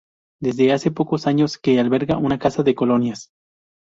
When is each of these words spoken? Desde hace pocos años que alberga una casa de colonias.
Desde 0.41 0.73
hace 0.73 0.89
pocos 0.89 1.27
años 1.27 1.59
que 1.59 1.79
alberga 1.79 2.17
una 2.17 2.39
casa 2.39 2.63
de 2.63 2.73
colonias. 2.73 3.29